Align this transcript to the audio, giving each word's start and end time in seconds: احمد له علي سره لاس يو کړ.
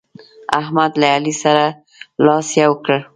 احمد 0.59 0.91
له 1.01 1.07
علي 1.15 1.33
سره 1.43 1.63
لاس 2.25 2.49
يو 2.61 2.73
کړ. 2.85 2.99